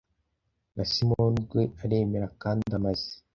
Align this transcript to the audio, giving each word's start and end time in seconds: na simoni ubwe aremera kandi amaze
na 0.75 0.83
simoni 0.91 1.35
ubwe 1.41 1.61
aremera 1.83 2.27
kandi 2.41 2.67
amaze 2.79 3.09